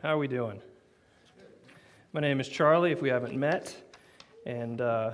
[0.00, 0.62] How are we doing?
[2.12, 3.76] My name is Charlie, if we haven't met,
[4.46, 5.10] and uh,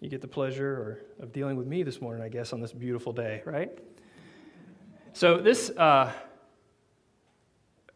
[0.00, 2.72] you get the pleasure or, of dealing with me this morning, I guess, on this
[2.72, 3.76] beautiful day, right?
[5.12, 6.12] So, this, uh,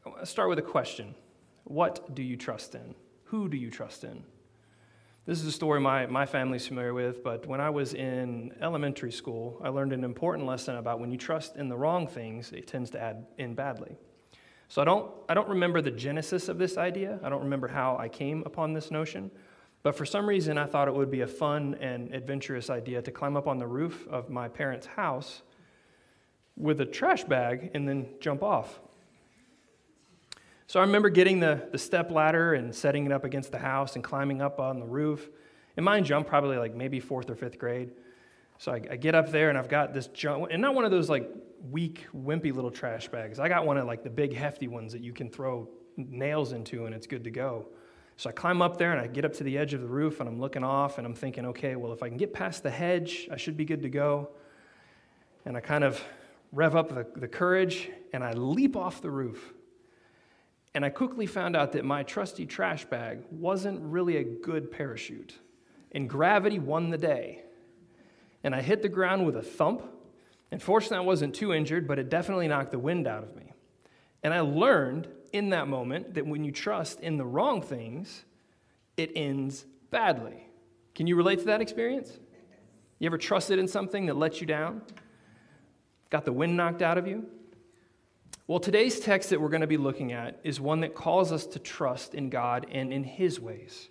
[0.05, 1.15] I start with a question
[1.63, 2.97] What do you trust in?
[3.27, 4.25] Who do you trust in?
[5.27, 9.13] This is a story my, my family's familiar with, but when I was in elementary
[9.13, 12.67] school, I learned an important lesson about when you trust in the wrong things, it
[12.67, 13.97] tends to add in badly.
[14.69, 17.19] So I don't, I don't remember the genesis of this idea.
[17.23, 19.31] I don't remember how I came upon this notion.
[19.83, 23.11] But for some reason, I thought it would be a fun and adventurous idea to
[23.11, 25.43] climb up on the roof of my parents' house
[26.57, 28.81] with a trash bag and then jump off.
[30.67, 33.95] So I remember getting the, the step ladder and setting it up against the house
[33.95, 35.31] and climbing up on the roof.
[35.79, 37.93] And mine jumped probably like maybe fourth or fifth grade.
[38.59, 40.91] So I, I get up there and I've got this jump, and not one of
[40.91, 41.31] those like
[41.71, 43.39] weak, wimpy little trash bags.
[43.39, 46.87] I got one of like the big, hefty ones that you can throw nails into
[46.87, 47.67] and it's good to go.
[48.17, 50.19] So I climb up there and I get up to the edge of the roof
[50.21, 52.71] and I'm looking off and I'm thinking, okay, well, if I can get past the
[52.71, 54.31] hedge, I should be good to go.
[55.45, 56.03] And I kind of
[56.53, 59.53] rev up the, the courage and I leap off the roof.
[60.75, 65.35] And I quickly found out that my trusty trash bag wasn't really a good parachute.
[65.93, 67.45] And gravity won the day.
[68.45, 69.83] And I hit the ground with a thump
[70.51, 73.53] and fortunately, I wasn't too injured, but it definitely knocked the wind out of me.
[74.23, 78.25] And I learned in that moment that when you trust in the wrong things,
[78.97, 80.47] it ends badly.
[80.95, 82.19] Can you relate to that experience?
[82.99, 84.83] You ever trusted in something that let you down?
[86.11, 87.27] Got the wind knocked out of you?
[88.47, 91.47] Well, today's text that we're going to be looking at is one that calls us
[91.49, 93.91] to trust in God and in His ways.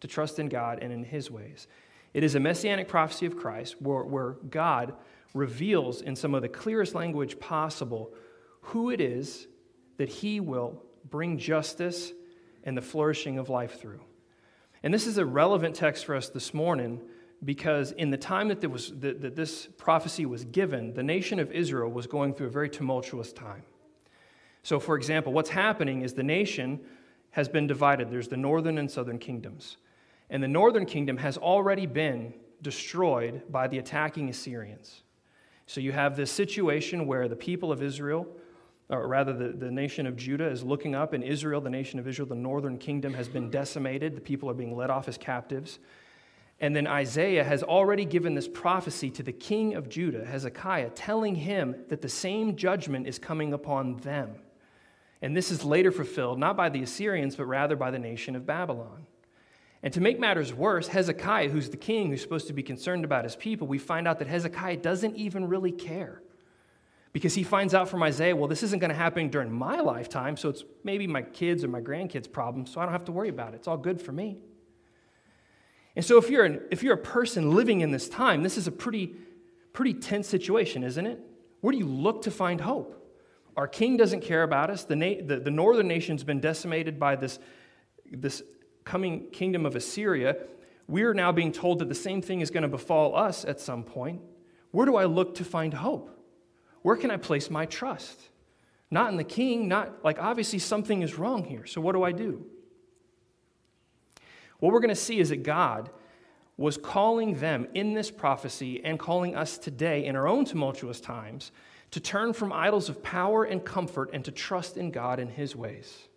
[0.00, 1.66] To trust in God and in His ways.
[2.14, 4.94] It is a messianic prophecy of Christ where, where God
[5.34, 8.14] reveals in some of the clearest language possible
[8.60, 9.48] who it is
[9.98, 12.12] that he will bring justice
[12.62, 14.00] and the flourishing of life through.
[14.82, 17.00] And this is a relevant text for us this morning
[17.44, 21.50] because in the time that, was, that, that this prophecy was given, the nation of
[21.52, 23.64] Israel was going through a very tumultuous time.
[24.62, 26.80] So, for example, what's happening is the nation
[27.32, 28.10] has been divided.
[28.10, 29.76] There's the northern and southern kingdoms.
[30.30, 35.02] And the northern kingdom has already been destroyed by the attacking Assyrians.
[35.66, 38.26] So you have this situation where the people of Israel,
[38.88, 42.08] or rather the, the nation of Judah, is looking up, and Israel, the nation of
[42.08, 44.16] Israel, the northern kingdom, has been decimated.
[44.16, 45.78] The people are being led off as captives.
[46.60, 51.34] And then Isaiah has already given this prophecy to the king of Judah, Hezekiah, telling
[51.34, 54.36] him that the same judgment is coming upon them.
[55.20, 58.46] And this is later fulfilled, not by the Assyrians, but rather by the nation of
[58.46, 59.06] Babylon.
[59.84, 63.24] And to make matters worse, Hezekiah, who's the king who's supposed to be concerned about
[63.24, 66.22] his people, we find out that Hezekiah doesn't even really care.
[67.12, 70.38] Because he finds out from Isaiah, well, this isn't going to happen during my lifetime,
[70.38, 73.28] so it's maybe my kids or my grandkids' problem, so I don't have to worry
[73.28, 73.56] about it.
[73.56, 74.38] It's all good for me.
[75.96, 78.66] And so if you're, an, if you're a person living in this time, this is
[78.66, 79.14] a pretty,
[79.74, 81.20] pretty tense situation, isn't it?
[81.60, 83.06] Where do you look to find hope?
[83.54, 84.84] Our king doesn't care about us.
[84.84, 87.38] The, na- the, the northern nation's been decimated by this,
[88.10, 88.42] this
[88.84, 90.36] coming kingdom of Assyria,
[90.86, 93.60] we are now being told that the same thing is going to befall us at
[93.60, 94.20] some point.
[94.70, 96.10] Where do I look to find hope?
[96.82, 98.20] Where can I place my trust?
[98.90, 101.66] Not in the king, not like obviously something is wrong here.
[101.66, 102.44] So what do I do?
[104.58, 105.90] What we're going to see is that God
[106.56, 111.50] was calling them in this prophecy and calling us today in our own tumultuous times
[111.90, 115.56] to turn from idols of power and comfort and to trust in God and his
[115.56, 116.08] ways.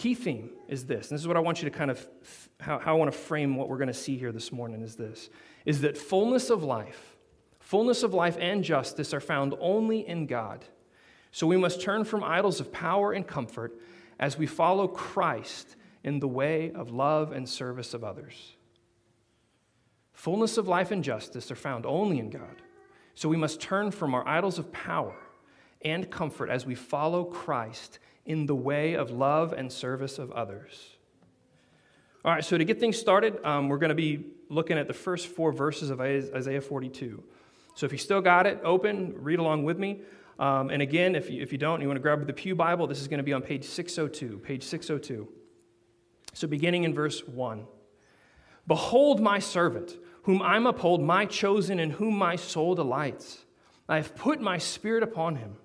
[0.00, 2.06] Key theme is this, and this is what I want you to kind of,
[2.58, 4.96] how, how I want to frame what we're going to see here this morning is
[4.96, 5.28] this,
[5.66, 7.16] is that fullness of life,
[7.58, 10.64] fullness of life and justice are found only in God.
[11.32, 13.78] So we must turn from idols of power and comfort
[14.18, 18.56] as we follow Christ in the way of love and service of others.
[20.14, 22.62] Fullness of life and justice are found only in God.
[23.14, 25.16] So we must turn from our idols of power
[25.82, 30.96] and comfort as we follow Christ in the way of love and service of others.
[32.24, 34.94] All right, so to get things started, um, we're going to be looking at the
[34.94, 37.22] first four verses of Isaiah 42.
[37.74, 40.00] So if you still got it open, read along with me.
[40.38, 42.86] Um, and again, if you, if you don't, you want to grab the Pew Bible,
[42.86, 44.38] this is going to be on page 602.
[44.38, 45.28] Page 602.
[46.34, 47.66] So beginning in verse 1
[48.66, 53.44] Behold my servant, whom I uphold, my chosen, in whom my soul delights.
[53.88, 55.56] I have put my spirit upon him.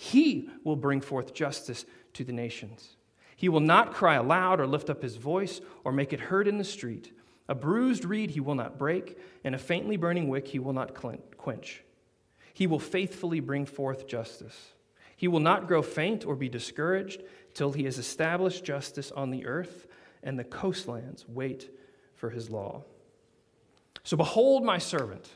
[0.00, 2.96] He will bring forth justice to the nations.
[3.34, 6.56] He will not cry aloud or lift up his voice or make it heard in
[6.56, 7.12] the street.
[7.48, 10.94] A bruised reed he will not break, and a faintly burning wick he will not
[10.94, 11.82] quench.
[12.54, 14.72] He will faithfully bring forth justice.
[15.16, 19.46] He will not grow faint or be discouraged till he has established justice on the
[19.46, 19.88] earth,
[20.22, 21.70] and the coastlands wait
[22.14, 22.84] for his law.
[24.04, 25.28] So, behold my servant.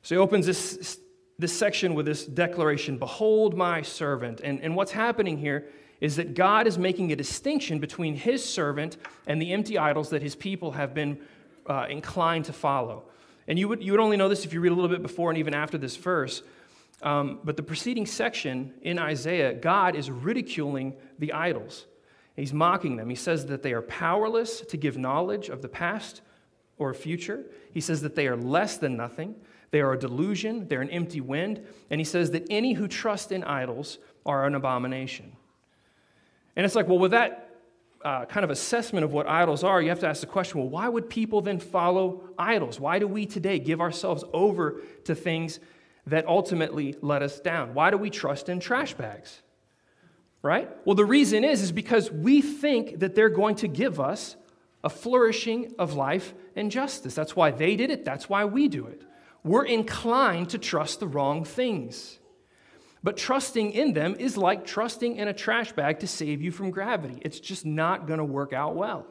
[0.00, 0.98] So, he opens this,
[1.40, 4.40] this section with this declaration Behold my servant.
[4.42, 5.68] And, and what's happening here
[6.00, 8.96] is that God is making a distinction between his servant
[9.26, 11.18] and the empty idols that his people have been
[11.66, 13.04] uh, inclined to follow.
[13.46, 15.30] And you would, you would only know this if you read a little bit before
[15.30, 16.42] and even after this verse.
[17.02, 21.86] Um, but the preceding section in Isaiah, God is ridiculing the idols.
[22.36, 23.10] He's mocking them.
[23.10, 26.22] He says that they are powerless to give knowledge of the past
[26.78, 27.44] or future.
[27.72, 29.34] He says that they are less than nothing.
[29.70, 30.66] They are a delusion.
[30.68, 31.64] They're an empty wind.
[31.90, 35.32] And he says that any who trust in idols are an abomination.
[36.56, 37.50] And it's like, well, with that
[38.04, 40.68] uh, kind of assessment of what idols are, you have to ask the question well,
[40.68, 42.80] why would people then follow idols?
[42.80, 45.60] Why do we today give ourselves over to things
[46.06, 47.74] that ultimately let us down?
[47.74, 49.42] Why do we trust in trash bags?
[50.42, 50.70] Right?
[50.86, 54.36] Well, the reason is is because we think that they're going to give us
[54.82, 57.14] a flourishing of life and justice.
[57.14, 58.06] That's why they did it.
[58.06, 59.02] That's why we do it.
[59.42, 62.18] We're inclined to trust the wrong things.
[63.02, 66.70] But trusting in them is like trusting in a trash bag to save you from
[66.70, 67.18] gravity.
[67.22, 69.06] It's just not going to work out well.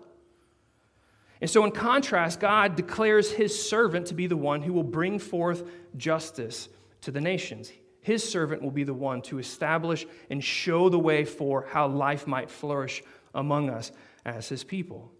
[1.41, 5.19] And so, in contrast, God declares his servant to be the one who will bring
[5.19, 5.63] forth
[5.95, 6.67] justice
[7.01, 7.71] to the nations.
[8.01, 12.27] His servant will be the one to establish and show the way for how life
[12.27, 13.01] might flourish
[13.33, 13.91] among us
[14.25, 15.11] as his people.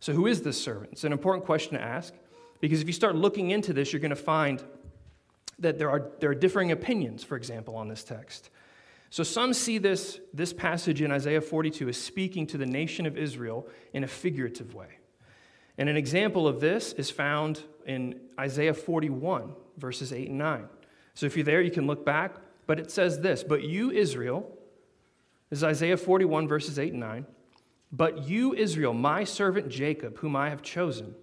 [0.00, 0.92] So, who is this servant?
[0.92, 2.12] It's an important question to ask
[2.60, 4.62] because if you start looking into this, you're going to find
[5.58, 8.50] that there are, there are differing opinions, for example, on this text.
[9.10, 13.16] So some see this, this passage in Isaiah 42 as speaking to the nation of
[13.16, 14.98] Israel in a figurative way.
[15.78, 20.68] And an example of this is found in Isaiah 41, verses 8 and 9.
[21.14, 22.36] So if you're there, you can look back.
[22.66, 24.50] But it says this But you, Israel,
[25.50, 27.26] this is Isaiah 41, verses 8 and 9.
[27.92, 31.14] But you, Israel, my servant Jacob, whom I have chosen,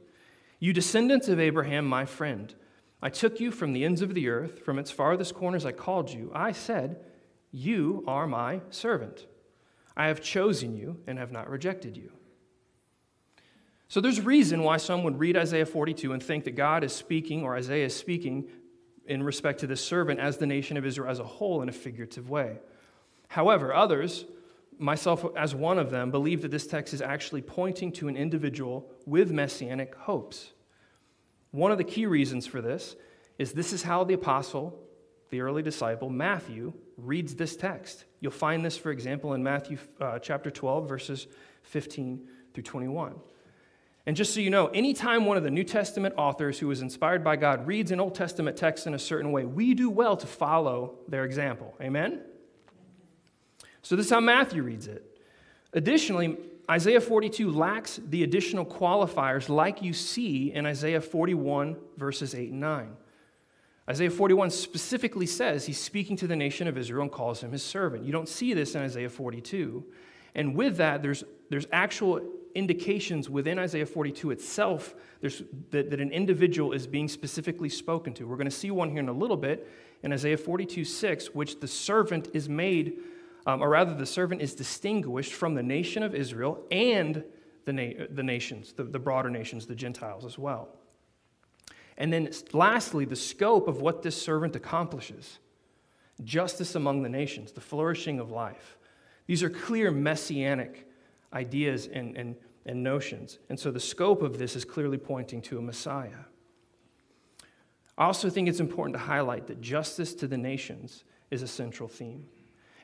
[0.62, 2.54] you descendants of Abraham, my friend,
[3.02, 6.12] I took you from the ends of the earth, from its farthest corners I called
[6.12, 6.31] you.
[6.36, 7.04] I said,
[7.52, 9.25] You are my servant.
[9.98, 12.12] I have chosen you and have not rejected you.
[13.88, 17.42] So there's reason why some would read Isaiah 42 and think that God is speaking,
[17.42, 18.48] or Isaiah is speaking,
[19.07, 21.74] in respect to this servant as the nation of Israel as a whole in a
[21.74, 22.60] figurative way.
[23.30, 24.25] However, others,
[24.81, 28.89] myself as one of them, believe that this text is actually pointing to an individual
[29.06, 30.51] with messianic hopes.
[31.51, 32.95] One of the key reasons for this
[33.38, 34.80] is this is how the apostle,
[35.30, 38.06] the early disciple, Matthew, reads this text.
[38.19, 41.28] You'll find this, for example, in Matthew uh, chapter 12, verses
[41.63, 43.16] 15 through 21.
[44.06, 47.24] And just so you know, anytime one of the New Testament authors who was inspired
[47.24, 50.28] by God reads an Old Testament text in a certain way, we do well to
[50.28, 51.75] follow their example.
[51.81, 52.22] Amen?
[53.81, 55.06] So this is how Matthew reads it.
[55.74, 56.38] Additionally,
[56.69, 62.60] Isaiah 42 lacks the additional qualifiers like you see in Isaiah 41, verses 8 and
[62.60, 62.95] 9.
[63.89, 67.63] Isaiah 41 specifically says he's speaking to the nation of Israel and calls him his
[67.63, 68.06] servant.
[68.06, 69.83] You don't see this in Isaiah 42.
[70.36, 72.22] And with that, there's, there's actual
[72.56, 78.25] indications within Isaiah 42 itself that, that an individual is being specifically spoken to.
[78.25, 79.68] We're going to see one here in a little bit
[80.04, 83.00] in Isaiah 42, 6, which the servant is made
[83.45, 87.24] um, or rather, the servant is distinguished from the nation of Israel and
[87.66, 90.69] the, na- the nations, the, the broader nations, the Gentiles as well.
[91.98, 95.40] And then, lastly, the scope of what this servant accomplishes
[96.24, 98.78] justice among the nations, the flourishing of life.
[99.28, 100.88] These are clear messianic
[101.33, 103.40] ideas and, and, and notions.
[103.50, 106.26] And so the scope of this is clearly pointing to a Messiah.
[107.98, 111.88] I also think it's important to highlight that justice to the nations is a central
[111.88, 112.26] theme.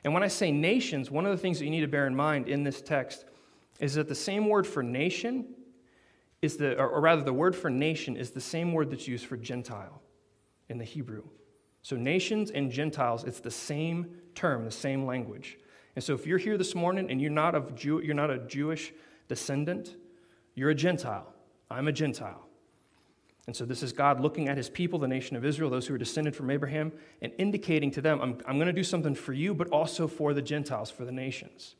[0.04, 2.14] And when I say nations, one of the things that you need to bear in
[2.14, 3.24] mind in this text
[3.80, 5.46] is that the same word for nation
[6.40, 9.36] is the, or rather, the word for nation is the same word that's used for
[9.36, 10.00] Gentile
[10.68, 11.24] in the Hebrew.
[11.82, 15.58] So, nations and Gentiles, it's the same term, the same language.
[15.96, 18.38] And so, if you're here this morning and you're not, of Jew, you're not a
[18.38, 18.92] Jewish
[19.26, 19.96] descendant,
[20.54, 21.32] you're a Gentile.
[21.70, 22.47] I'm a Gentile.
[23.48, 25.94] And so this is God looking at his people, the nation of Israel, those who
[25.94, 29.32] are descended from Abraham, and indicating to them, I'm, I'm going to do something for
[29.32, 31.74] you, but also for the Gentiles, for the nations.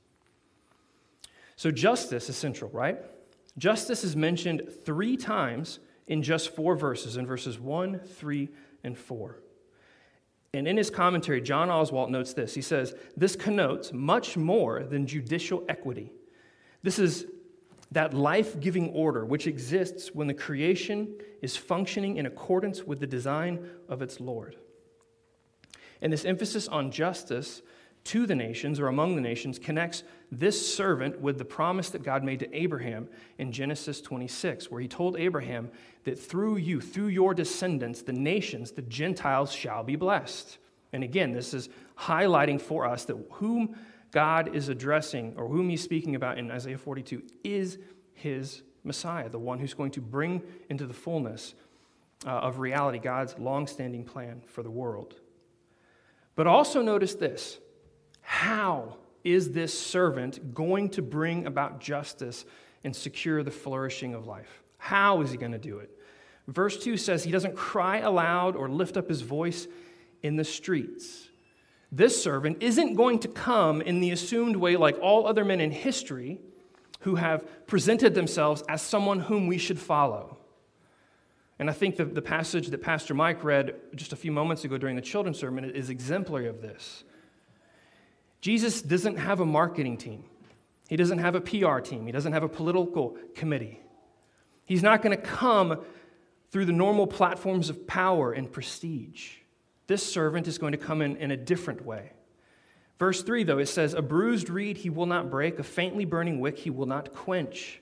[1.56, 2.96] So justice is central, right?
[3.58, 8.48] Justice is mentioned three times in just four verses, in verses 1, 3,
[8.82, 9.38] and 4.
[10.54, 12.54] And in his commentary, John Oswalt notes this.
[12.54, 16.12] He says, This connotes much more than judicial equity.
[16.82, 17.26] This is
[17.90, 23.06] that life giving order which exists when the creation is functioning in accordance with the
[23.06, 24.56] design of its Lord.
[26.00, 27.62] And this emphasis on justice
[28.04, 32.22] to the nations or among the nations connects this servant with the promise that God
[32.22, 35.70] made to Abraham in Genesis 26, where he told Abraham
[36.04, 40.58] that through you, through your descendants, the nations, the Gentiles shall be blessed.
[40.92, 41.68] And again, this is
[41.98, 43.76] highlighting for us that whom
[44.10, 47.78] God is addressing or whom he's speaking about in Isaiah 42 is
[48.14, 51.54] his Messiah, the one who's going to bring into the fullness
[52.26, 55.14] uh, of reality God's long-standing plan for the world.
[56.34, 57.58] But also notice this
[58.20, 62.44] how is this servant going to bring about justice
[62.84, 64.62] and secure the flourishing of life?
[64.78, 65.90] How is he going to do it?
[66.46, 69.66] Verse 2 says he doesn't cry aloud or lift up his voice
[70.22, 71.27] in the streets.
[71.90, 75.70] This servant isn't going to come in the assumed way like all other men in
[75.70, 76.40] history
[77.00, 80.36] who have presented themselves as someone whom we should follow.
[81.58, 84.78] And I think the, the passage that Pastor Mike read just a few moments ago
[84.78, 87.04] during the children's sermon is exemplary of this.
[88.40, 90.24] Jesus doesn't have a marketing team,
[90.88, 93.80] he doesn't have a PR team, he doesn't have a political committee.
[94.64, 95.80] He's not going to come
[96.50, 99.36] through the normal platforms of power and prestige.
[99.88, 102.12] This servant is going to come in in a different way.
[102.98, 106.40] Verse 3, though, it says, A bruised reed he will not break, a faintly burning
[106.40, 107.80] wick he will not quench.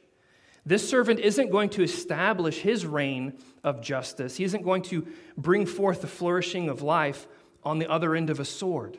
[0.65, 4.37] This servant isn't going to establish his reign of justice.
[4.37, 7.27] He isn't going to bring forth the flourishing of life
[7.65, 8.99] on the other end of a sword.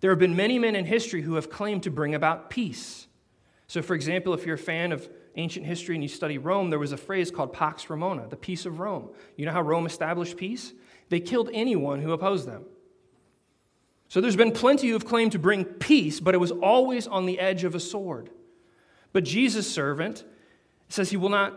[0.00, 3.06] There have been many men in history who have claimed to bring about peace.
[3.66, 6.78] So, for example, if you're a fan of ancient history and you study Rome, there
[6.78, 9.10] was a phrase called Pax Romana, the peace of Rome.
[9.36, 10.72] You know how Rome established peace?
[11.14, 12.64] They killed anyone who opposed them.
[14.08, 17.24] So there's been plenty who have claimed to bring peace, but it was always on
[17.24, 18.30] the edge of a sword.
[19.12, 20.24] But Jesus' servant
[20.88, 21.54] says he will not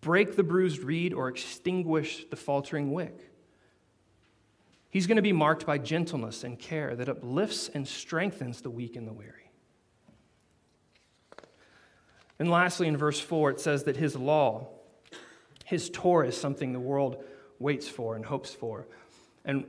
[0.00, 3.30] break the bruised reed or extinguish the faltering wick.
[4.88, 8.96] He's going to be marked by gentleness and care that uplifts and strengthens the weak
[8.96, 9.50] and the weary.
[12.38, 14.68] And lastly, in verse 4, it says that his law,
[15.66, 17.22] his Torah, is something the world
[17.58, 18.86] waits for and hopes for.
[19.44, 19.64] And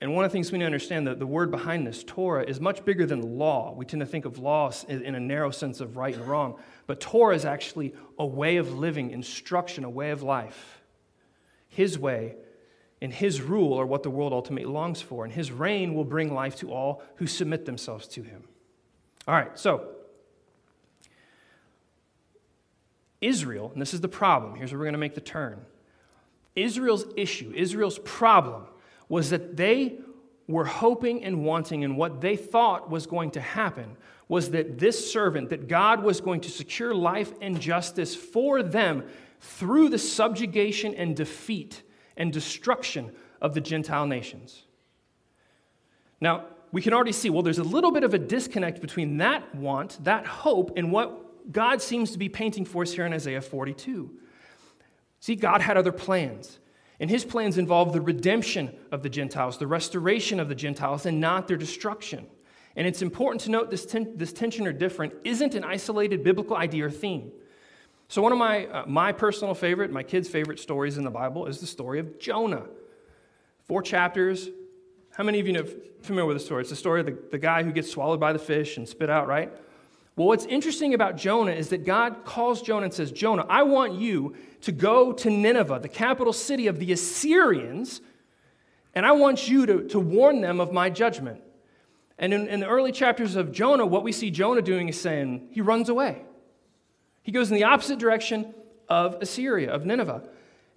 [0.00, 2.44] and one of the things we need to understand that the word behind this, Torah,
[2.44, 3.72] is much bigger than law.
[3.72, 6.56] We tend to think of law in a narrow sense of right and wrong.
[6.86, 10.82] But Torah is actually a way of living, instruction, a way of life.
[11.68, 12.34] His way
[13.00, 15.24] and his rule are what the world ultimately longs for.
[15.24, 18.44] And his reign will bring life to all who submit themselves to him.
[19.26, 19.92] All right, so
[23.22, 24.56] Israel, and this is the problem.
[24.56, 25.64] Here's where we're going to make the turn.
[26.56, 28.66] Israel's issue, Israel's problem
[29.08, 29.98] was that they
[30.48, 33.96] were hoping and wanting, and what they thought was going to happen
[34.28, 39.04] was that this servant, that God was going to secure life and justice for them
[39.40, 41.82] through the subjugation and defeat
[42.16, 44.64] and destruction of the Gentile nations.
[46.20, 49.54] Now, we can already see, well, there's a little bit of a disconnect between that
[49.54, 53.40] want, that hope, and what God seems to be painting for us here in Isaiah
[53.40, 54.10] 42.
[55.26, 56.60] See, God had other plans.
[57.00, 61.20] And his plans involve the redemption of the Gentiles, the restoration of the Gentiles, and
[61.20, 62.28] not their destruction.
[62.76, 66.56] And it's important to note this, ten- this tension or different isn't an isolated biblical
[66.56, 67.32] idea or theme.
[68.06, 71.46] So, one of my, uh, my personal favorite, my kids' favorite stories in the Bible
[71.46, 72.66] is the story of Jonah.
[73.64, 74.48] Four chapters.
[75.10, 75.66] How many of you are
[76.02, 76.60] familiar with the story?
[76.60, 79.10] It's the story of the, the guy who gets swallowed by the fish and spit
[79.10, 79.52] out, right?
[80.16, 83.92] Well, what's interesting about Jonah is that God calls Jonah and says, Jonah, I want
[83.92, 88.00] you to go to Nineveh, the capital city of the Assyrians,
[88.94, 91.42] and I want you to, to warn them of my judgment.
[92.18, 95.48] And in, in the early chapters of Jonah, what we see Jonah doing is saying,
[95.50, 96.22] he runs away.
[97.22, 98.54] He goes in the opposite direction
[98.88, 100.26] of Assyria, of Nineveh.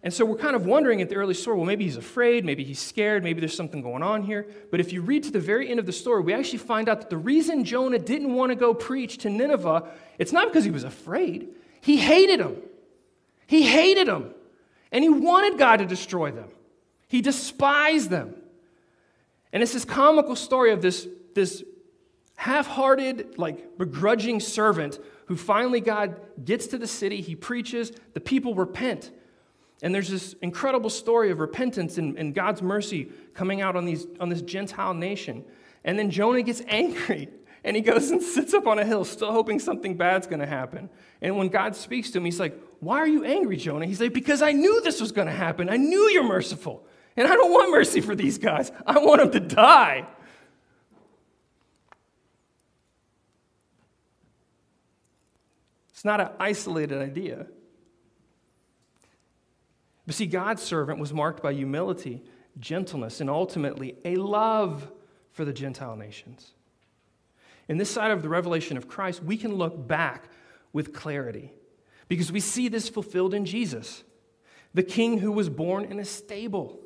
[0.01, 2.63] And so we're kind of wondering at the early story, well, maybe he's afraid, maybe
[2.63, 4.47] he's scared, maybe there's something going on here.
[4.71, 7.01] But if you read to the very end of the story, we actually find out
[7.01, 10.71] that the reason Jonah didn't want to go preach to Nineveh, it's not because he
[10.71, 11.49] was afraid.
[11.81, 12.61] He hated them.
[13.45, 14.33] He hated them.
[14.91, 16.49] And he wanted God to destroy them.
[17.09, 18.35] He despised them.
[19.51, 21.63] And it's this comical story of this, this
[22.35, 28.19] half hearted, like begrudging servant who finally God gets to the city, he preaches, the
[28.19, 29.11] people repent.
[29.81, 34.07] And there's this incredible story of repentance and, and, God's mercy coming out on, these,
[34.19, 35.45] on this Gentile nation.
[35.86, 37.29] And then Jonah gets angry
[37.63, 40.45] and he goes and sits up on a hill, still hoping something bad's going to
[40.45, 40.89] happen.
[41.21, 43.86] And when God speaks to him, he's like, Why are you angry, Jonah?
[43.86, 45.69] He's like, Because I knew this was going to happen.
[45.69, 46.86] I knew you're merciful.
[47.15, 50.07] And I don't want mercy for these guys, I want them to die.
[55.91, 57.48] It's not an isolated idea.
[60.09, 62.23] But see, God's servant was marked by humility,
[62.57, 64.91] gentleness, and ultimately a love
[65.29, 66.53] for the Gentile nations.
[67.67, 70.31] In this side of the revelation of Christ, we can look back
[70.73, 71.51] with clarity
[72.07, 74.03] because we see this fulfilled in Jesus,
[74.73, 76.79] the king who was born in a stable.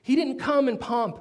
[0.00, 1.18] He didn't come in pomp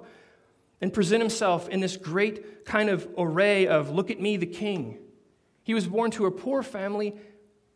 [0.79, 4.99] and present himself in this great kind of array of, look at me, the king.
[5.63, 7.15] He was born to a poor family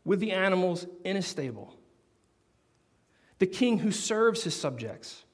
[0.03, 1.75] with the animals in a stable.
[3.39, 5.25] The king who serves his subjects.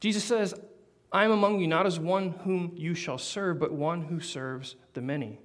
[0.00, 0.54] Jesus says,
[1.12, 4.76] I am among you not as one whom you shall serve, but one who serves
[4.94, 5.40] the many.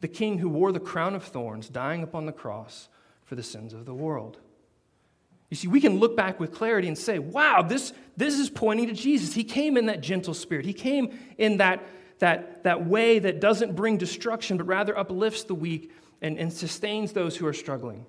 [0.00, 2.88] The king who wore the crown of thorns, dying upon the cross
[3.24, 4.38] for the sins of the world.
[5.48, 8.88] You see, we can look back with clarity and say, wow, this, this is pointing
[8.88, 9.34] to Jesus.
[9.34, 10.64] He came in that gentle spirit.
[10.64, 11.84] He came in that,
[12.18, 17.12] that, that way that doesn't bring destruction, but rather uplifts the weak and, and sustains
[17.12, 18.06] those who are struggling.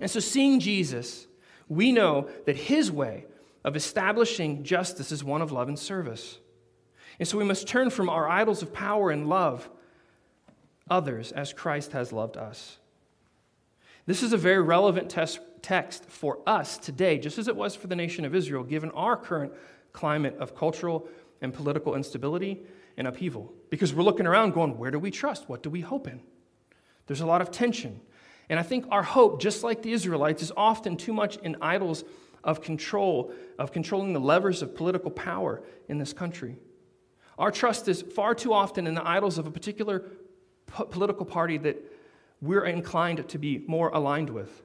[0.00, 1.26] And so, seeing Jesus,
[1.68, 3.26] we know that his way
[3.64, 6.38] of establishing justice is one of love and service.
[7.18, 9.70] And so we must turn from our idols of power and love
[10.90, 12.78] others as Christ has loved us.
[14.06, 15.08] This is a very relevant
[15.62, 19.16] text for us today, just as it was for the nation of Israel, given our
[19.16, 19.52] current
[19.92, 21.06] climate of cultural
[21.40, 22.62] and political instability
[22.96, 23.52] and upheaval.
[23.70, 25.48] Because we're looking around going, where do we trust?
[25.48, 26.20] What do we hope in?
[27.06, 28.00] There's a lot of tension.
[28.48, 32.04] And I think our hope, just like the Israelites, is often too much in idols
[32.44, 36.56] of control, of controlling the levers of political power in this country.
[37.38, 40.04] Our trust is far too often in the idols of a particular
[40.66, 41.82] po- political party that
[42.40, 44.62] we're inclined to be more aligned with.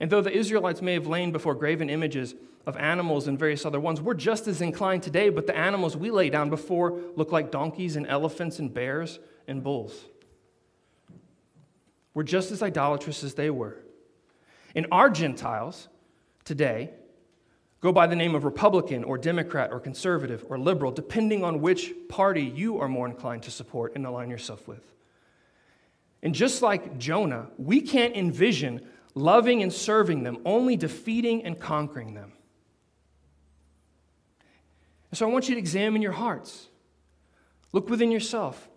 [0.00, 2.34] And though the Israelites may have lain before graven images
[2.66, 6.10] of animals and various other ones, we're just as inclined today, but the animals we
[6.10, 10.06] lay down before look like donkeys and elephants and bears and bulls.
[12.14, 13.78] We're just as idolatrous as they were.
[14.74, 15.88] And our Gentiles,
[16.44, 16.90] today
[17.80, 21.92] go by the name of Republican or Democrat or conservative or liberal, depending on which
[22.08, 24.92] party you are more inclined to support and align yourself with.
[26.22, 32.14] And just like Jonah, we can't envision loving and serving them, only defeating and conquering
[32.14, 32.32] them.
[35.10, 36.68] And so I want you to examine your hearts.
[37.72, 38.68] Look within yourself.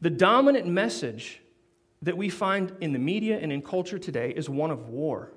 [0.00, 1.40] The dominant message
[2.04, 5.32] that we find in the media and in culture today is one of war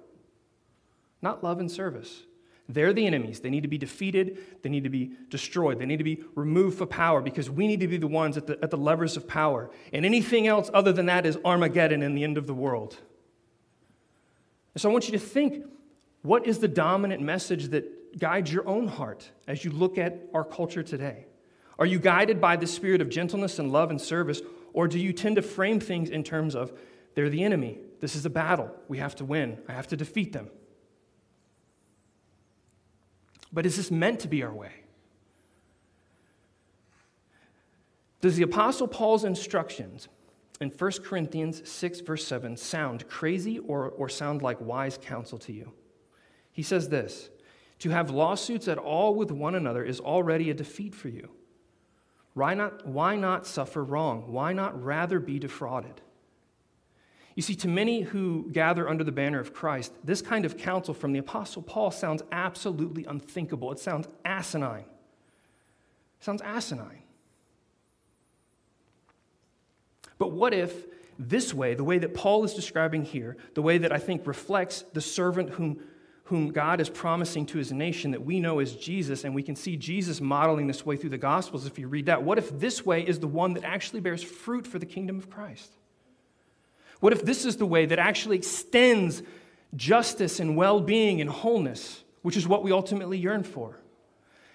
[1.22, 2.24] not love and service.
[2.70, 3.40] They're the enemies.
[3.40, 4.38] They need to be defeated.
[4.62, 5.80] They need to be destroyed.
[5.80, 8.46] They need to be removed for power because we need to be the ones at
[8.46, 9.72] the, at the levers of power.
[9.94, 12.98] And anything else other than that is Armageddon and the end of the world.
[14.74, 15.66] And so I want you to think
[16.24, 20.44] what is the dominant message that guides your own heart as you look at our
[20.44, 21.26] culture today?
[21.80, 24.42] Are you guided by the spirit of gentleness and love and service,
[24.78, 26.72] or do you tend to frame things in terms of
[27.16, 27.80] they're the enemy?
[28.00, 28.70] This is a battle.
[28.88, 29.58] We have to win.
[29.68, 30.52] I have to defeat them.
[33.52, 34.74] But is this meant to be our way?
[38.22, 40.10] Does the Apostle Paul's instructions
[40.62, 45.54] in 1 Corinthians 6, verse 7, sound crazy or, or sound like wise counsel to
[45.54, 45.72] you?
[46.52, 47.32] He says this
[47.80, 51.32] To have lawsuits at all with one another is already a defeat for you.
[52.38, 54.32] Why not, why not suffer wrong?
[54.32, 56.02] Why not rather be defrauded?
[57.34, 60.94] You see, to many who gather under the banner of Christ, this kind of counsel
[60.94, 63.72] from the Apostle Paul sounds absolutely unthinkable.
[63.72, 64.86] It sounds asinine.
[66.20, 67.02] It sounds asinine.
[70.20, 70.86] But what if
[71.18, 74.84] this way, the way that Paul is describing here, the way that I think reflects
[74.94, 75.80] the servant whom,
[76.28, 79.56] whom God is promising to his nation that we know as Jesus, and we can
[79.56, 82.86] see Jesus modeling this way through the Gospels if you read that, what if this
[82.86, 85.72] way is the one that actually bears fruit for the kingdom of Christ?
[87.00, 89.24] What if this is the way that actually extends
[89.76, 93.80] justice and well being and wholeness, which is what we ultimately yearn for?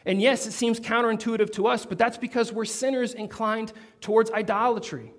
[0.04, 5.14] And yes, it seems counterintuitive to us, but that's because we're sinners inclined towards idolatry.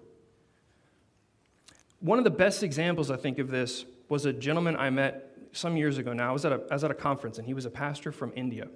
[2.00, 5.78] One of the best examples, I think, of this was a gentleman I met some
[5.78, 6.30] years ago now.
[6.30, 8.34] I was at a, I was at a conference, and he was a pastor from
[8.36, 8.68] India.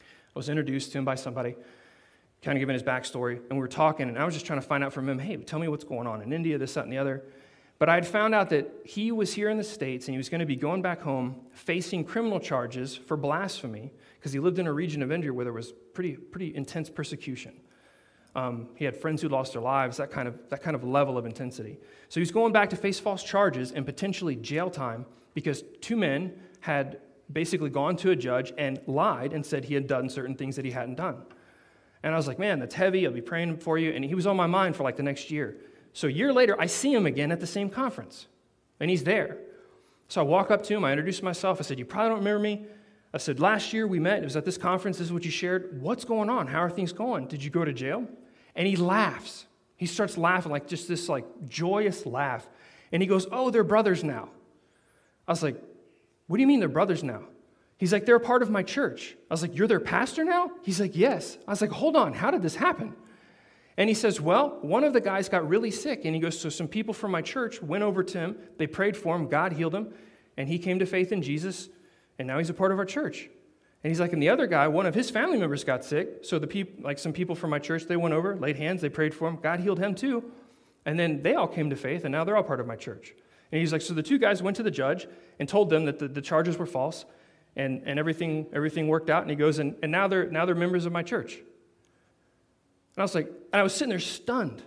[0.00, 0.02] I
[0.34, 1.56] was introduced to him by somebody
[2.42, 4.66] kind of giving his backstory, and we were talking, and I was just trying to
[4.66, 6.92] find out from him, hey, tell me what's going on in India, this, that, and
[6.92, 7.24] the other.
[7.78, 10.30] But I had found out that he was here in the States and he was
[10.30, 14.66] going to be going back home facing criminal charges for blasphemy because he lived in
[14.66, 17.52] a region of India where there was pretty, pretty intense persecution.
[18.34, 21.18] Um, he had friends who lost their lives, that kind, of, that kind of level
[21.18, 21.78] of intensity.
[22.08, 25.04] So he was going back to face false charges and potentially jail time
[25.36, 26.98] because two men had
[27.30, 30.64] basically gone to a judge and lied and said he had done certain things that
[30.64, 31.22] he hadn't done.
[32.02, 33.06] And I was like, man, that's heavy.
[33.06, 33.92] I'll be praying for you.
[33.92, 35.58] And he was on my mind for like the next year.
[35.92, 38.28] So a year later, I see him again at the same conference,
[38.80, 39.36] and he's there.
[40.08, 41.58] So I walk up to him, I introduce myself.
[41.60, 42.64] I said, You probably don't remember me.
[43.12, 44.22] I said, Last year we met.
[44.22, 44.96] It was at this conference.
[44.96, 45.82] This is what you shared.
[45.82, 46.46] What's going on?
[46.46, 47.26] How are things going?
[47.26, 48.08] Did you go to jail?
[48.54, 49.46] And he laughs.
[49.76, 52.48] He starts laughing, like just this like joyous laugh.
[52.90, 54.30] And he goes, Oh, they're brothers now.
[55.26, 55.62] I was like,
[56.26, 57.22] What do you mean they're brothers now?
[57.78, 59.16] He's like, They're a part of my church.
[59.30, 60.50] I was like, You're their pastor now?
[60.62, 61.38] He's like, Yes.
[61.46, 62.94] I was like, Hold on, how did this happen?
[63.76, 66.04] And he says, Well, one of the guys got really sick.
[66.04, 68.36] And he goes, So some people from my church went over to him.
[68.56, 69.28] They prayed for him.
[69.28, 69.92] God healed him.
[70.36, 71.68] And he came to faith in Jesus
[72.18, 73.28] and now he's a part of our church.
[73.84, 76.20] And he's like, and the other guy, one of his family members got sick.
[76.22, 78.88] So the people, like some people from my church, they went over, laid hands, they
[78.88, 79.36] prayed for him.
[79.36, 80.24] God healed him too.
[80.84, 83.14] And then they all came to faith, and now they're all part of my church.
[83.52, 85.06] And he's like, so the two guys went to the judge
[85.38, 87.04] and told them that the, the charges were false,
[87.54, 89.22] and, and everything, everything worked out.
[89.22, 91.34] And he goes, and, and now, they're, now they're members of my church.
[91.36, 91.44] And
[92.98, 94.62] I was like, and I was sitting there stunned.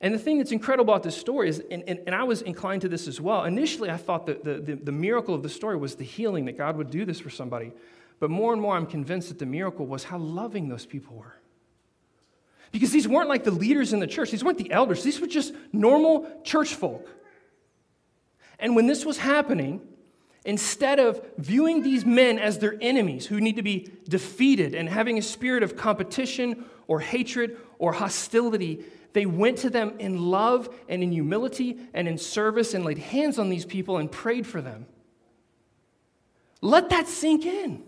[0.00, 2.82] And the thing that's incredible about this story is, and, and, and I was inclined
[2.82, 3.44] to this as well.
[3.44, 6.58] Initially, I thought that the, the, the miracle of the story was the healing, that
[6.58, 7.72] God would do this for somebody.
[8.18, 11.36] But more and more, I'm convinced that the miracle was how loving those people were.
[12.72, 15.26] Because these weren't like the leaders in the church, these weren't the elders, these were
[15.26, 17.08] just normal church folk.
[18.62, 19.80] And when this was happening,
[20.44, 25.18] instead of viewing these men as their enemies who need to be defeated and having
[25.18, 31.02] a spirit of competition or hatred or hostility, they went to them in love and
[31.02, 34.86] in humility and in service and laid hands on these people and prayed for them.
[36.60, 37.82] Let that sink in.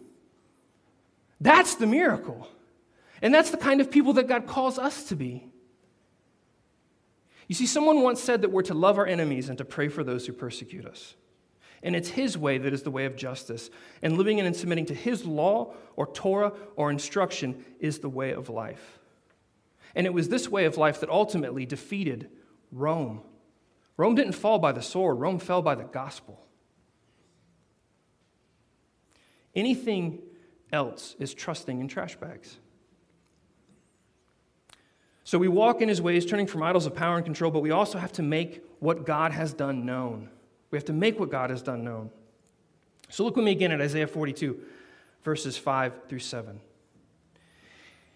[1.41, 2.49] That's the miracle.
[3.23, 5.47] And that's the kind of people that God calls us to be.
[7.49, 10.03] You see, someone once said that we're to love our enemies and to pray for
[10.03, 11.15] those who persecute us.
[11.83, 13.69] And it's His way that is the way of justice.
[14.03, 18.33] And living in and submitting to His law or Torah or instruction is the way
[18.33, 18.99] of life.
[19.95, 22.31] And it was this way of life that ultimately defeated
[22.73, 23.21] Rome.
[23.97, 26.41] Rome didn't fall by the sword, Rome fell by the gospel.
[29.55, 30.21] Anything
[30.73, 32.59] else is trusting in trash bags.
[35.25, 37.71] So we walk in his ways, turning from idols of power and control, but we
[37.71, 40.29] also have to make what God has done known.
[40.71, 42.11] We have to make what God has done known.
[43.09, 44.61] So look with me again at Isaiah 42,
[45.23, 46.61] verses 5 through 7.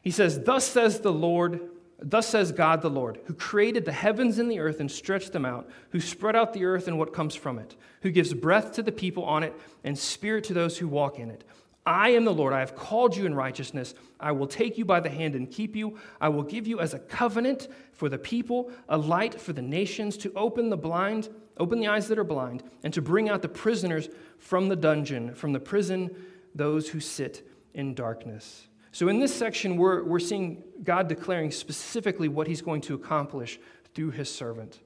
[0.03, 1.61] He says, Thus says the Lord,
[1.99, 5.47] thus says God the Lord, who created the heavens and the earth and stretched them
[5.47, 8.83] out, who spread out the earth and what comes from it, who gives breath to
[8.83, 11.45] the people on it and spirit to those who walk in it.
[11.89, 12.53] I am the Lord.
[12.53, 13.95] I have called you in righteousness.
[14.21, 15.97] I will take you by the hand and keep you.
[16.21, 20.19] I will give you as a covenant for the people, a light for the nations,
[20.19, 23.49] to open the blind, open the eyes that are blind, and to bring out the
[23.49, 26.15] prisoners from the dungeon, from the prison,
[26.55, 28.69] those who sit in darkness.
[28.93, 33.59] So, in this section, we're, we're seeing God declaring specifically what he's going to accomplish
[33.95, 34.81] through his servant,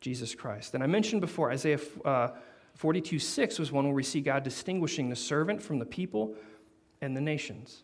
[0.00, 0.74] Jesus Christ.
[0.74, 2.28] And I mentioned before, Isaiah uh,
[2.74, 6.34] 42 6 was one where we see God distinguishing the servant from the people
[7.00, 7.82] and the nations.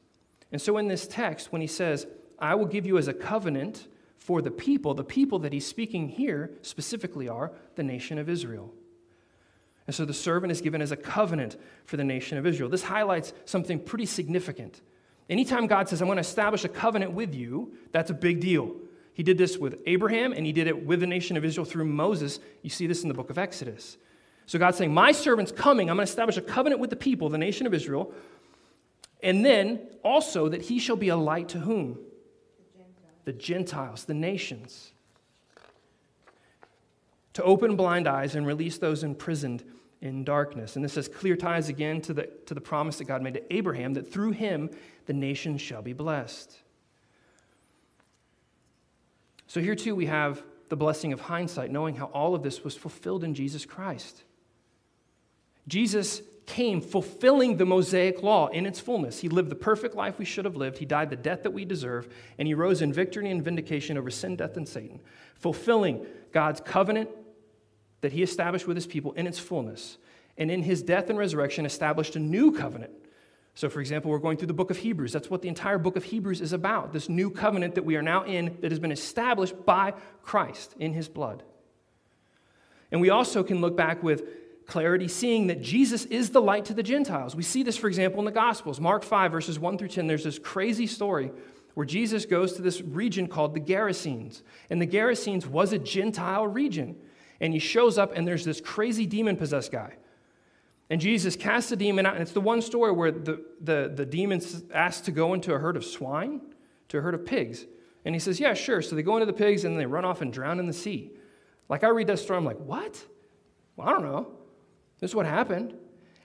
[0.53, 2.07] And so, in this text, when he says,
[2.39, 3.87] I will give you as a covenant
[4.19, 8.73] for the people, the people that he's speaking here specifically are the nation of Israel.
[9.87, 12.69] And so the servant is given as a covenant for the nation of Israel.
[12.69, 14.81] This highlights something pretty significant.
[15.29, 18.77] Anytime God says, I'm going to establish a covenant with you, that's a big deal.
[19.15, 21.87] He did this with Abraham and he did it with the nation of Israel through
[21.87, 22.41] Moses.
[22.63, 23.97] You see this in the book of Exodus.
[24.51, 25.89] So God's saying, My servant's coming.
[25.89, 28.13] I'm going to establish a covenant with the people, the nation of Israel.
[29.23, 32.01] And then also that he shall be a light to whom?
[32.75, 34.91] The Gentiles, the, Gentiles, the nations.
[37.35, 39.63] To open blind eyes and release those imprisoned
[40.01, 40.75] in darkness.
[40.75, 43.55] And this has clear ties again to the, to the promise that God made to
[43.55, 44.69] Abraham that through him
[45.07, 46.59] the nations shall be blessed.
[49.47, 52.75] So here too we have the blessing of hindsight, knowing how all of this was
[52.75, 54.25] fulfilled in Jesus Christ.
[55.69, 59.21] Jesus came fulfilling the Mosaic law in its fullness.
[59.21, 60.79] He lived the perfect life we should have lived.
[60.79, 64.11] He died the death that we deserve, and he rose in victory and vindication over
[64.11, 65.01] sin, death, and Satan,
[65.37, 67.09] fulfilling God's covenant
[68.01, 69.99] that he established with his people in its fullness.
[70.37, 72.93] And in his death and resurrection, established a new covenant.
[73.55, 75.13] So, for example, we're going through the book of Hebrews.
[75.13, 78.03] That's what the entire book of Hebrews is about this new covenant that we are
[78.03, 79.93] now in that has been established by
[80.23, 81.43] Christ in his blood.
[82.91, 84.25] And we also can look back with
[84.71, 87.35] clarity, seeing that Jesus is the light to the Gentiles.
[87.35, 88.81] We see this, for example, in the Gospels.
[88.81, 91.33] Mark 5, verses 1 through 10, there's this crazy story
[91.75, 94.43] where Jesus goes to this region called the Gerasenes.
[94.71, 96.97] And the Gerasenes was a Gentile region
[97.41, 99.95] and he shows up, and there's this crazy demon possessed guy.
[100.91, 104.05] And Jesus casts the demon out, and it's the one story where the, the, the
[104.05, 106.43] demon's asked to go into a herd of swine,
[106.89, 107.65] to a herd of pigs.
[108.05, 108.83] And he says, Yeah, sure.
[108.83, 111.13] So they go into the pigs and they run off and drown in the sea.
[111.69, 113.03] Like I read that story, I'm like, What?
[113.77, 114.33] Well, I don't know.
[115.01, 115.75] This is what happened.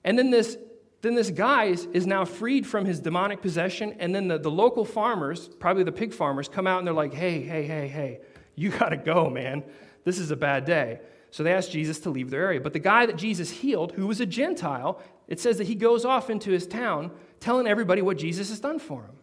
[0.03, 0.57] And then this
[1.05, 3.95] then this guy is, is now freed from his demonic possession.
[3.99, 7.13] And then the, the local farmers, probably the pig farmers, come out and they're like,
[7.13, 8.21] hey, hey, hey, hey,
[8.55, 9.63] you got to go, man.
[10.03, 10.99] This is a bad day.
[11.29, 12.59] So they ask Jesus to leave their area.
[12.59, 16.05] But the guy that Jesus healed, who was a Gentile, it says that he goes
[16.05, 19.15] off into his town telling everybody what Jesus has done for him.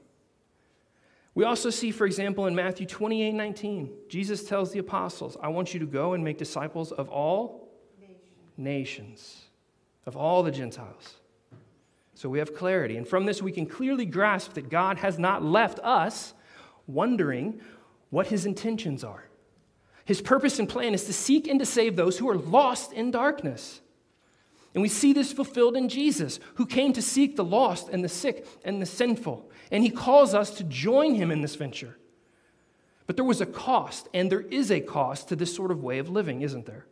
[1.34, 5.72] We also see, for example, in Matthew 28 19, Jesus tells the apostles, I want
[5.72, 7.61] you to go and make disciples of all
[8.62, 9.42] nations,
[10.06, 11.14] of all the Gentiles.
[12.14, 12.96] So we have clarity.
[12.96, 16.34] And from this, we can clearly grasp that God has not left us
[16.86, 17.60] wondering
[18.10, 19.24] what his intentions are.
[20.04, 23.10] His purpose and plan is to seek and to save those who are lost in
[23.10, 23.80] darkness.
[24.74, 28.08] And we see this fulfilled in Jesus, who came to seek the lost and the
[28.08, 29.50] sick and the sinful.
[29.70, 31.96] And he calls us to join him in this venture.
[33.06, 35.98] But there was a cost, and there is a cost to this sort of way
[35.98, 36.86] of living, isn't there?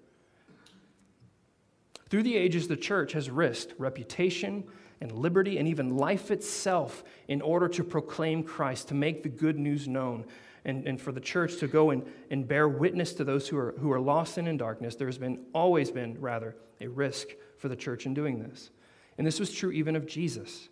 [2.11, 4.65] Through the ages, the church has risked reputation
[5.01, 9.59] and liberty and even life itself in order to proclaim Christ, to make the good
[9.59, 10.27] news known,
[10.65, 13.75] and, and for the church to go and, and bear witness to those who are,
[13.79, 14.97] who are lost and in darkness.
[14.97, 18.71] There has been, always been, rather, a risk for the church in doing this.
[19.17, 20.69] And this was true even of Jesus.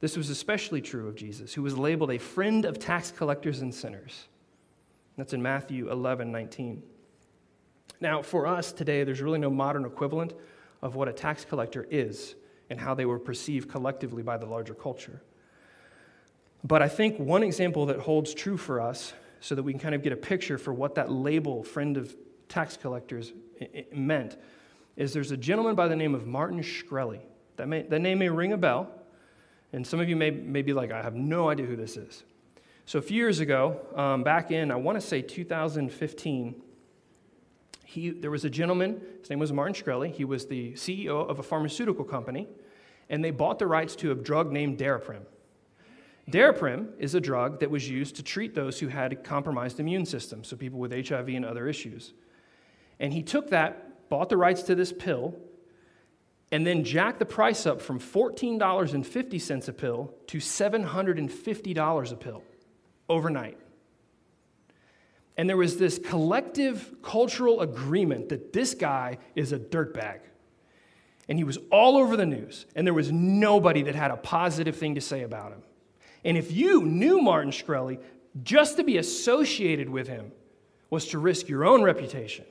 [0.00, 3.74] This was especially true of Jesus, who was labeled a friend of tax collectors and
[3.74, 4.28] sinners.
[5.16, 6.82] That's in Matthew 11 19.
[8.00, 10.32] Now, for us today, there's really no modern equivalent
[10.82, 12.34] of what a tax collector is
[12.70, 15.22] and how they were perceived collectively by the larger culture.
[16.64, 19.94] But I think one example that holds true for us, so that we can kind
[19.94, 22.14] of get a picture for what that label, friend of
[22.48, 23.32] tax collectors,
[23.92, 24.36] meant,
[24.96, 27.20] is there's a gentleman by the name of Martin Shkreli.
[27.56, 28.90] That, may, that name may ring a bell,
[29.72, 32.24] and some of you may, may be like, I have no idea who this is.
[32.84, 36.62] So a few years ago, um, back in, I want to say 2015,
[37.88, 40.12] he, there was a gentleman, his name was Martin Shkreli.
[40.12, 42.46] He was the CEO of a pharmaceutical company,
[43.08, 45.22] and they bought the rights to a drug named Daraprim.
[46.30, 50.48] Daraprim is a drug that was used to treat those who had compromised immune systems,
[50.48, 52.12] so people with HIV and other issues.
[53.00, 55.34] And he took that, bought the rights to this pill,
[56.52, 62.42] and then jacked the price up from $14.50 a pill to $750 a pill
[63.08, 63.56] overnight.
[65.38, 70.18] And there was this collective cultural agreement that this guy is a dirtbag.
[71.28, 74.76] And he was all over the news, and there was nobody that had a positive
[74.76, 75.62] thing to say about him.
[76.24, 78.00] And if you knew Martin Shkreli,
[78.42, 80.32] just to be associated with him
[80.90, 82.44] was to risk your own reputation.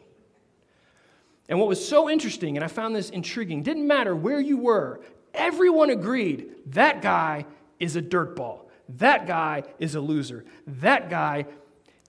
[1.49, 5.01] And what was so interesting, and I found this intriguing, didn't matter where you were,
[5.33, 7.45] everyone agreed that guy
[7.79, 8.69] is a dirtball.
[8.97, 10.45] That guy is a loser.
[10.65, 11.47] That guy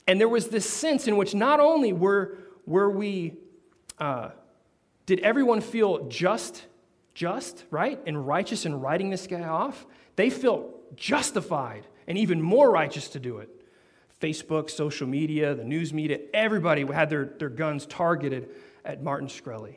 [0.08, 3.34] and there was this sense in which not only were, were we,
[3.98, 4.30] uh,
[5.04, 6.64] did everyone feel just,
[7.12, 12.70] just, right, and righteous in writing this guy off, they felt justified and even more
[12.70, 13.50] righteous to do it.
[14.18, 18.48] Facebook, social media, the news media, everybody had their, their guns targeted
[18.86, 19.76] at Martin Shkreli.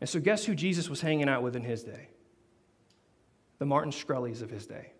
[0.00, 2.08] And so, guess who Jesus was hanging out with in his day?
[3.58, 4.91] The Martin Shkrelis of his day.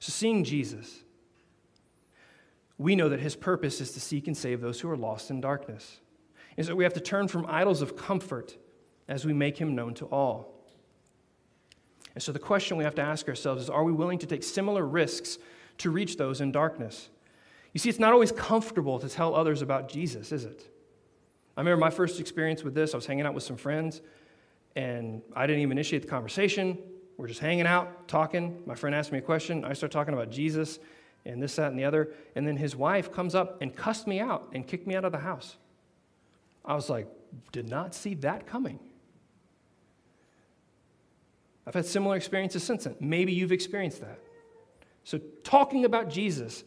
[0.00, 1.04] So, seeing Jesus,
[2.78, 5.40] we know that his purpose is to seek and save those who are lost in
[5.40, 6.00] darkness.
[6.56, 8.56] And so we have to turn from idols of comfort
[9.06, 10.54] as we make him known to all.
[12.14, 14.42] And so the question we have to ask ourselves is are we willing to take
[14.42, 15.38] similar risks
[15.78, 17.10] to reach those in darkness?
[17.74, 20.74] You see, it's not always comfortable to tell others about Jesus, is it?
[21.56, 22.94] I remember my first experience with this.
[22.94, 24.00] I was hanging out with some friends,
[24.74, 26.78] and I didn't even initiate the conversation.
[27.20, 28.62] We're just hanging out, talking.
[28.64, 29.62] My friend asked me a question.
[29.62, 30.78] I start talking about Jesus
[31.26, 32.14] and this, that, and the other.
[32.34, 35.12] And then his wife comes up and cussed me out and kicked me out of
[35.12, 35.58] the house.
[36.64, 37.06] I was like,
[37.52, 38.80] did not see that coming.
[41.66, 42.96] I've had similar experiences since then.
[43.00, 44.18] Maybe you've experienced that.
[45.04, 46.64] So, talking about Jesus,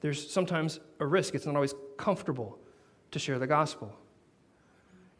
[0.00, 1.36] there's sometimes a risk.
[1.36, 2.58] It's not always comfortable
[3.12, 3.96] to share the gospel.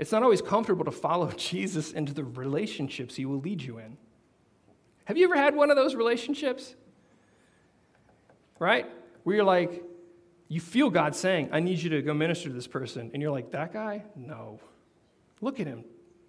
[0.01, 3.97] It's not always comfortable to follow Jesus into the relationships he will lead you in.
[5.09, 6.75] Have you ever had one of those relationships?
[8.59, 8.85] Right?
[9.23, 9.83] Where you're like,
[10.49, 13.11] you feel God saying, I need you to go minister to this person.
[13.14, 14.05] And you're like, that guy?
[14.14, 14.61] No.
[15.40, 15.85] Look at him.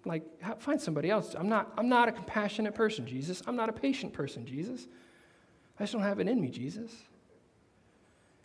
[0.06, 0.24] Like,
[0.60, 1.34] find somebody else.
[1.34, 3.42] I'm not, I'm not a compassionate person, Jesus.
[3.46, 4.86] I'm not a patient person, Jesus.
[5.78, 6.90] I just don't have it in me, Jesus.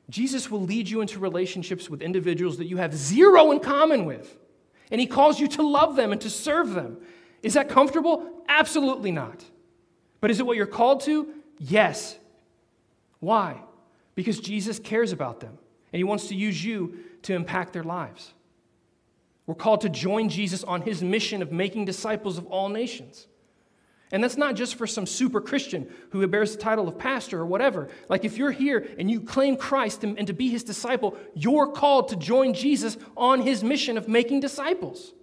[0.09, 4.37] Jesus will lead you into relationships with individuals that you have zero in common with.
[4.91, 6.97] And he calls you to love them and to serve them.
[7.41, 8.43] Is that comfortable?
[8.49, 9.45] Absolutely not.
[10.25, 11.31] But is it what you're called to?
[11.59, 12.17] Yes.
[13.19, 13.61] Why?
[14.15, 15.55] Because Jesus cares about them
[15.93, 18.33] and he wants to use you to impact their lives.
[19.45, 23.27] We're called to join Jesus on his mission of making disciples of all nations.
[24.11, 27.45] And that's not just for some super Christian who bears the title of pastor or
[27.45, 27.89] whatever.
[28.09, 32.07] Like, if you're here and you claim Christ and, to be his disciple, you're called
[32.07, 35.13] to join Jesus on his mission of making disciples.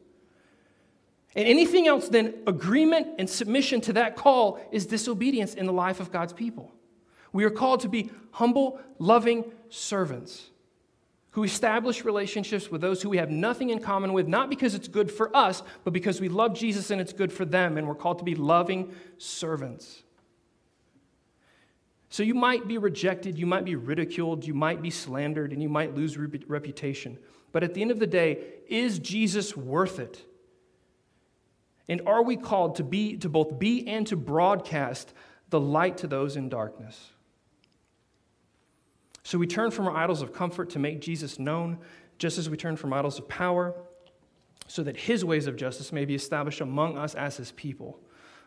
[1.35, 5.99] And anything else than agreement and submission to that call is disobedience in the life
[6.01, 6.73] of God's people.
[7.33, 10.51] We are called to be humble, loving servants
[11.31, 14.89] who establish relationships with those who we have nothing in common with, not because it's
[14.89, 17.95] good for us, but because we love Jesus and it's good for them, and we're
[17.95, 20.03] called to be loving servants.
[22.11, 25.71] So you might be rejected, you might be ridiculed, you might be slandered, and you
[25.71, 27.17] might lose reputation.
[27.51, 30.27] But at the end of the day, is Jesus worth it?
[31.89, 35.13] And are we called to be to both be and to broadcast
[35.51, 37.11] the light to those in darkness?
[39.25, 41.79] So we turn from our idols of comfort to make Jesus known,
[42.19, 43.75] just as we turn from idols of power,
[44.67, 48.01] so that his ways of justice may be established among us as his people,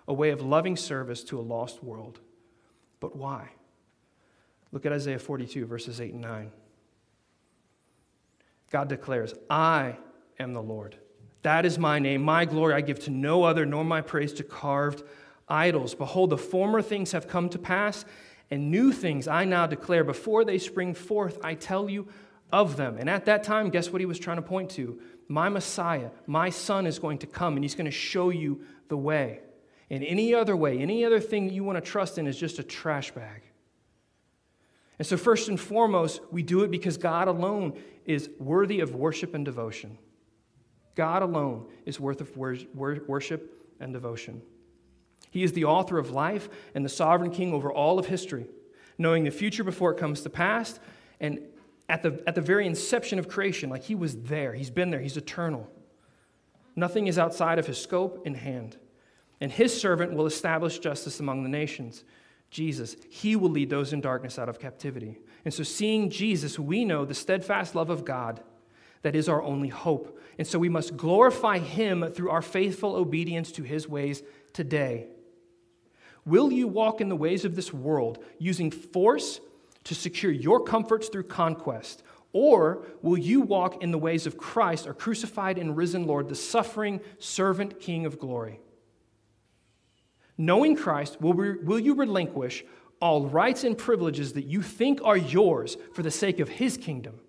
[0.07, 2.19] a way of loving service to a lost world.
[2.99, 3.49] But why?
[4.71, 6.51] Look at Isaiah 42, verses 8 and 9.
[8.71, 9.97] God declares, I
[10.39, 10.97] am the Lord.
[11.41, 12.23] That is my name.
[12.23, 15.03] My glory I give to no other, nor my praise to carved
[15.47, 15.93] idols.
[15.95, 18.05] Behold, the former things have come to pass
[18.51, 20.03] and new things I now declare.
[20.03, 22.07] Before they spring forth, I tell you
[22.51, 22.97] of them.
[22.97, 24.99] And at that time, guess what he was trying to point to?
[25.27, 28.97] My Messiah, my Son is going to come, and he's going to show you the
[28.97, 29.39] way.
[29.89, 32.59] And any other way, any other thing that you want to trust in is just
[32.59, 33.41] a trash bag.
[34.97, 39.33] And so, first and foremost, we do it because God alone is worthy of worship
[39.33, 39.97] and devotion.
[40.95, 44.41] God alone is worth of worship and devotion.
[45.29, 48.47] He is the author of life and the sovereign king over all of history,
[48.97, 50.79] knowing the future before it comes to pass.
[51.19, 51.41] And
[51.89, 55.01] at the, at the very inception of creation, like he was there, he's been there,
[55.01, 55.69] he's eternal.
[56.75, 58.77] Nothing is outside of his scope and hand.
[59.41, 62.03] And his servant will establish justice among the nations.
[62.49, 65.19] Jesus, he will lead those in darkness out of captivity.
[65.43, 68.41] And so, seeing Jesus, we know the steadfast love of God
[69.01, 70.19] that is our only hope.
[70.37, 74.21] And so, we must glorify him through our faithful obedience to his ways
[74.53, 75.07] today.
[76.25, 79.39] Will you walk in the ways of this world using force
[79.83, 82.03] to secure your comforts through conquest?
[82.33, 86.35] Or will you walk in the ways of Christ, our crucified and risen Lord, the
[86.35, 88.59] suffering servant King of glory?
[90.37, 92.65] Knowing Christ, will, will you relinquish
[92.99, 97.19] all rights and privileges that you think are yours for the sake of his kingdom?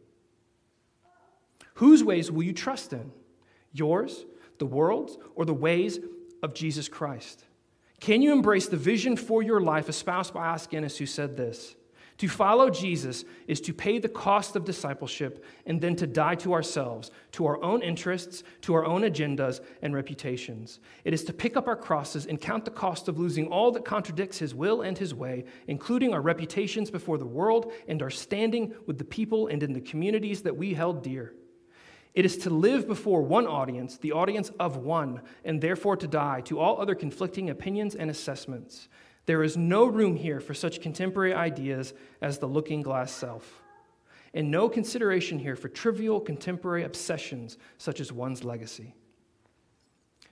[1.76, 3.12] Whose ways will you trust in?
[3.72, 4.24] Yours,
[4.58, 5.98] the world's, or the ways
[6.42, 7.44] of Jesus Christ?
[8.00, 11.76] Can you embrace the vision for your life espoused by Os who said this?
[12.18, 16.54] To follow Jesus is to pay the cost of discipleship and then to die to
[16.54, 20.80] ourselves, to our own interests, to our own agendas and reputations.
[21.04, 23.84] It is to pick up our crosses and count the cost of losing all that
[23.84, 28.72] contradicts his will and his way, including our reputations before the world and our standing
[28.86, 31.34] with the people and in the communities that we held dear.
[32.16, 36.40] It is to live before one audience, the audience of one, and therefore to die
[36.46, 38.88] to all other conflicting opinions and assessments.
[39.26, 43.62] There is no room here for such contemporary ideas as the looking glass self,
[44.32, 48.94] and no consideration here for trivial contemporary obsessions such as one's legacy.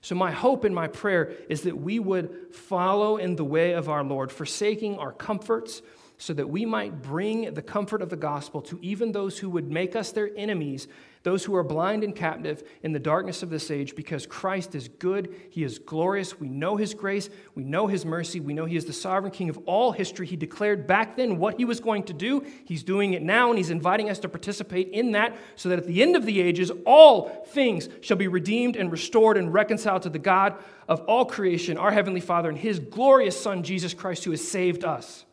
[0.01, 3.90] So, my hope and my prayer is that we would follow in the way of
[3.90, 5.83] our Lord, forsaking our comforts
[6.25, 9.71] so that we might bring the comfort of the gospel to even those who would
[9.71, 10.89] make us their enemies,
[11.23, 14.89] those who are blind and captive in the darkness of this age, because Christ is
[14.89, 16.41] good, He is glorious.
[16.41, 19.51] We know His grace, we know His mercy, we know He is the sovereign King
[19.51, 20.27] of all history.
[20.27, 22.43] He declared back then what He was going to do.
[22.65, 25.87] He's doing it now, and He's inviting us to participate in that so that at
[25.87, 30.09] the end of the ages, all things shall be redeemed and restored and reconciled to
[30.09, 30.55] the God
[30.89, 34.87] of all creation, our Heavenly Father, and His glorious Son, Jesus Christ, who has saved
[34.87, 35.27] us.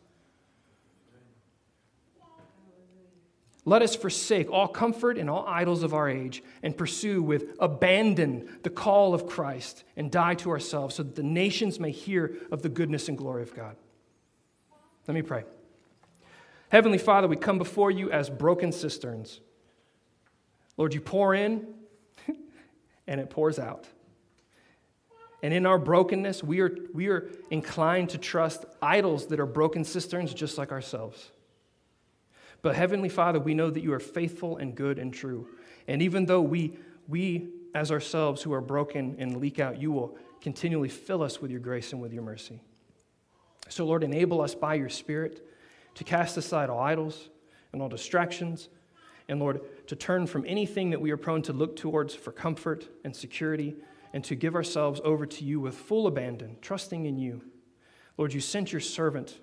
[3.64, 8.49] Let us forsake all comfort and all idols of our age and pursue with abandon
[8.64, 12.64] the call of Christ and die to ourselves so that the nations may hear of
[12.64, 13.76] the goodness and glory of God.
[15.07, 15.43] Let me pray.
[16.70, 19.41] Heavenly Father, we come before you as broken cisterns.
[20.78, 21.68] Lord, you pour in
[23.07, 23.86] and it pours out.
[25.43, 29.84] And in our brokenness, we are, we are inclined to trust idols that are broken
[29.84, 31.32] cisterns just like ourselves.
[32.62, 35.47] But Heavenly Father, we know that you are faithful and good and true.
[35.88, 40.18] And even though we, we as ourselves who are broken and leak out, you will
[40.41, 42.62] continually fill us with your grace and with your mercy.
[43.70, 45.47] So, Lord, enable us by your Spirit
[45.95, 47.30] to cast aside all idols
[47.72, 48.70] and all distractions
[49.32, 52.89] And Lord, to turn from anything that we are prone to look towards for comfort
[53.05, 53.76] and security,
[54.14, 57.41] and to give ourselves over to you with full abandon, trusting in you.
[58.18, 59.39] Lord, you sent your servant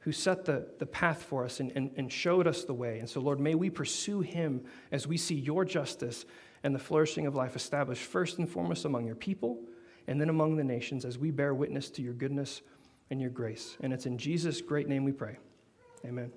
[0.00, 2.98] who set the, the path for us and, and, and showed us the way.
[2.98, 6.24] And so, Lord, may we pursue him as we see your justice
[6.62, 9.60] and the flourishing of life established first and foremost among your people
[10.06, 12.62] and then among the nations as we bear witness to your goodness
[13.10, 13.76] and your grace.
[13.80, 15.36] And it's in Jesus' great name we pray.
[16.04, 16.32] Amen.